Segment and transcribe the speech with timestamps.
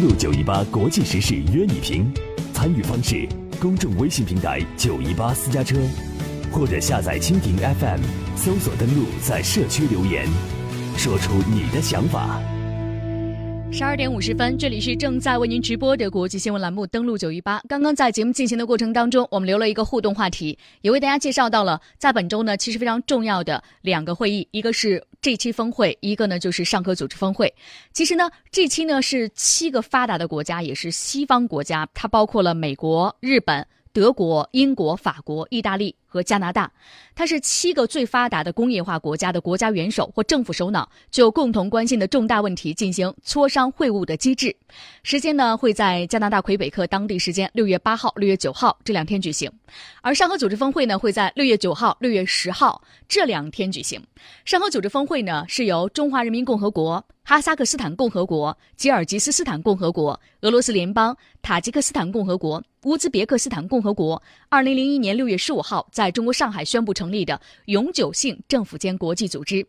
[0.00, 2.10] 路九一八国际时事约你评，
[2.54, 3.28] 参与方式：
[3.60, 5.76] 公众微信平台九一八私家车，
[6.50, 8.00] 或者下载蜻蜓 FM，
[8.34, 10.26] 搜索登录在社区留言，
[10.96, 12.40] 说出你的想法。
[13.72, 17.62] 十二点五十分，这里是正在为您直播的国际新闻栏目，登录九一八。
[17.68, 27.54] 刚刚在节目进行的过程当中，我们留了一个互动话题，也为大家介绍到了在本周呢，其实非常重要的两个会议，一个是这期峰会，一个呢就是上合组织峰会。
[27.92, 33.64] 其实呢，这期呢是七个发达的国家，也是西方国家，它包括了美国、日本。
[33.92, 36.70] 德国、英国、法国、意大利和加拿大，
[37.14, 44.54] 它是七个最发达的工业化国家的国家元首或政府首脑就共同关心的重大问题进行磋商会晤的机制。
[45.02, 49.50] 时间呢会在加拿大魁北克当地时间六月八号、六月九号这两天举行，
[50.02, 54.00] 而上合组织峰会呢会在六月九号、六月十号这两天举行。
[54.44, 57.04] 上合组织峰会呢是由中华人民共和国。
[57.30, 69.64] 哈萨克斯坦共和国、吉尔吉斯斯坦共和国、俄罗斯联邦、塔吉克斯坦共和国、乌兹别克斯坦共和国，二零零一年六月十五号在中国上海宣布成立的永久性政府间国际组织。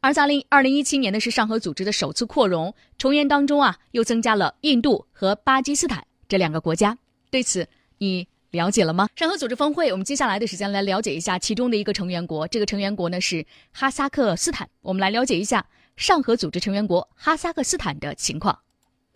[0.00, 6.98] 而在零二零一七年呢，是上合组织的首次扩容，成员当中啊又增加了印度和巴基斯坦这两个国家。
[7.30, 7.68] 对此，
[7.98, 9.08] 你了解了吗？
[9.14, 14.68] 上合组织峰会，我们接下来的时间来了解一下其中的一个成员国，这个成员国呢是哈萨克斯坦。
[14.82, 15.64] 我们来了解一下。
[15.96, 18.58] 上合组织成员国哈萨克斯坦的情况。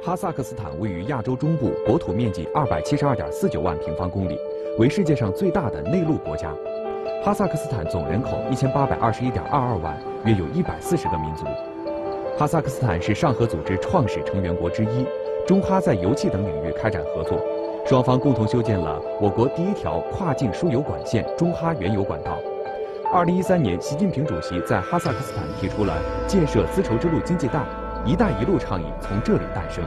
[0.05, 4.39] 哈萨克斯坦位于亚洲中部，国土面积二百七十二点四九万平方公里，
[4.79, 6.55] 为世界上最大的内陆国家。
[7.25, 11.45] 哈萨克斯坦总人口一千八百二十一点二二万，约有一百四十个民族。
[12.39, 15.05] 哈萨克斯坦是上合组织创始成员国之一，
[15.45, 17.45] 中哈在油气等领域开展合作，
[17.84, 22.39] 双方共同修建了我国第一条跨境输油管线——中哈原油管道。
[23.11, 27.65] 二零一三年，习近平主席在哈萨克斯坦提出了建设丝绸之路经济带
[28.05, 29.83] ，“一带一路”倡议从这里诞生。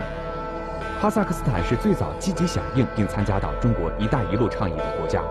[1.00, 5.22] 哈萨克斯坦是最早积极响应并参加到中国“一带一路”倡议的国家。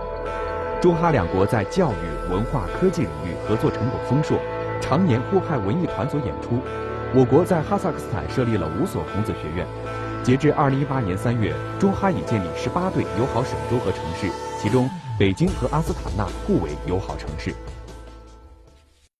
[0.80, 4.38] 中哈两国在教育、文化、科技领域合作成果丰硕，
[4.80, 6.60] 常年互派文艺团组演出。
[7.12, 9.66] 我国在哈萨克斯坦设立了五所孔子学院。
[10.22, 14.30] 截至二零一八年三月，中哈已建立十八对友好省州和城市，
[14.62, 14.88] 其中
[15.18, 17.52] 北京和阿斯塔纳互为友好城市。